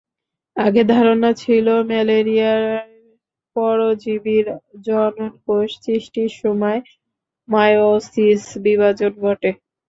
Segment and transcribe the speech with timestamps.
[0.55, 2.63] আগে ধারণা ছিল ম্যালেরিয়ার
[3.55, 4.45] পরজীবীর
[4.85, 6.79] জননকোষ সৃষ্টির সময়
[7.47, 9.49] মায়োসিস বিভাজন ঘটে।